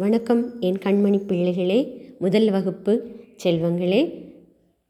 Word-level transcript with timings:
வணக்கம் 0.00 0.60
என் 0.60 0.78
கண்மணி 0.84 1.18
பிள்ளைகளே 1.26 1.78
முதல் 2.18 2.50
வகுப்பு 2.50 2.92
செல்வங்களே. 3.42 3.98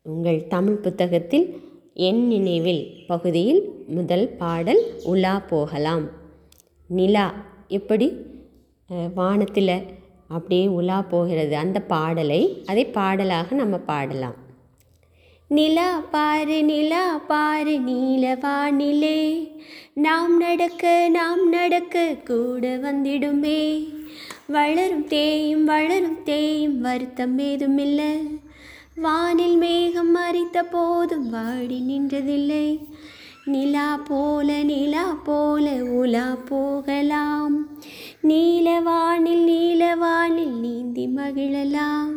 உங்கள் 0.02 0.46
தமிழ் 0.52 0.78
புத்தகத்தில் 0.84 1.46
என் 1.94 2.20
நினைவில் 2.26 2.82
பகுதியில் 3.06 3.60
முதல் 3.86 4.28
பாடல் 4.42 4.82
உலா 5.04 5.32
போகலாம். 5.38 6.04
நிலா 6.86 7.26
எப்படி? 7.68 8.08
வானத்தில் 9.14 9.74
அப்படியே 10.28 10.66
உலா 10.66 11.02
போகிறது. 11.02 11.56
அந்த 11.56 11.80
பாடலை 11.80 12.40
அதை 12.66 12.84
பாடலாக 12.98 13.54
நம்ம 13.54 13.78
பாடலாம். 13.90 14.38
நிலா 15.48 15.88
பாரு 16.10 16.64
நிலா 16.64 17.04
பாரு 17.32 17.78
நீல 17.80 18.34
வானிலே 18.42 19.18
நாம் 19.94 20.36
நடக்க 20.36 21.08
நாம் 21.08 21.48
நடக்க 21.48 22.16
கூட 22.24 22.68
வந்திடுமே. 22.76 23.88
வளரும் 24.46 25.06
தேயும் 25.06 25.64
வளரும் 25.64 26.22
தேயும் 26.22 26.80
வருத்தம் 26.80 27.38
ஏதுமில்லை. 27.38 28.40
வானில் 28.94 29.56
மேகம் 29.56 30.16
மறித்த 30.16 30.62
போதும் 30.70 31.30
வாடி 31.30 31.84
நின்றதில்லை. 31.88 32.84
நிலா 33.44 33.96
போல 33.96 34.62
நிலா 34.62 35.12
போல 35.24 35.70
உலா 35.84 36.36
போகலாம். 36.48 37.68
நீல 38.20 38.80
வானில் 38.80 39.44
நீல 39.44 39.96
வானில் 39.96 40.60
நீந்தி 40.60 41.08
மகிழலாம். 41.16 42.12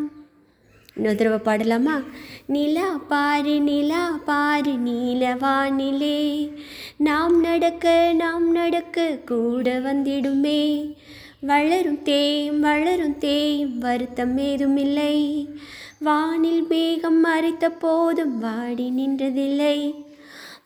இன்னொரு 0.96 1.16
தடவை 1.16 1.40
பாடலாமா? 1.40 2.04
நிலா 2.46 3.02
பாரு 3.08 3.60
நிலா 3.60 4.20
பாரு 4.26 4.74
நீல 4.78 5.36
வானிலே. 5.36 6.52
நாம் 6.98 7.40
நடக்க 7.40 8.12
நாம் 8.14 8.52
நடக்க 8.52 9.20
கூட 9.26 9.80
வந்திடுமே. 9.80 10.94
வளரும் 11.42 12.02
தேயும் 12.02 12.60
வளரும் 12.60 13.18
தேயும் 13.18 13.78
வருத்தம் 13.78 14.38
ஏதுமில்லை. 14.38 15.48
வானில் 16.00 16.66
மேகம் 16.70 17.20
மறைத்த 17.20 17.70
போதும் 17.70 18.40
வாடி 18.40 18.92
நின்றதில்லை. 18.98 20.04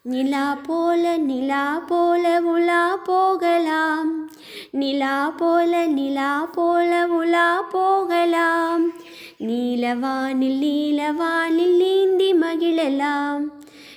நிலா 0.04 0.56
போல 0.56 1.18
நிலா 1.18 1.84
போல 1.88 2.42
உலா 2.42 2.98
போகலாம். 2.98 4.32
நிலா 4.72 5.30
போல 5.30 5.86
நிலா 5.86 6.46
போல 6.46 7.08
உலா 7.08 7.62
போகலாம். 7.62 8.79
நீலவானில் 9.80 10.60
நீலவானில் 10.60 11.78
நீந்தி 11.78 12.34
மகிழலாம். 12.34 13.44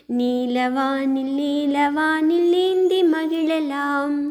நீலவானில் 0.07 1.35
நீலவானில் 1.35 2.49
நீந்தி 2.49 3.05
மகிழலாம். 3.05 4.29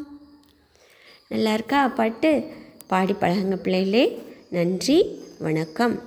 நல்லா 1.27 1.53
இருக்கா? 1.53 1.87
பாட்டு? 1.87 2.43
பாடி 2.87 3.13
பழகுங்க 3.13 3.55
பிள்ளைகளே. 3.55 4.21
நன்றி. 4.49 5.05
வணக்கம். 5.39 6.01